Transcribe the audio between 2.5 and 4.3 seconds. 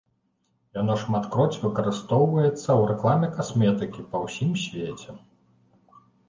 ў рэкламе касметыкі па